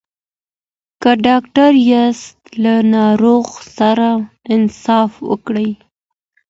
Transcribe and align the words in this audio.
که 1.01 1.11
ډاکټر 1.25 1.71
یاست 1.91 2.39
له 2.63 2.75
ناروغ 2.95 3.45
سره 3.77 4.09
انصاف 4.53 5.11
وکړئ. 5.29 5.69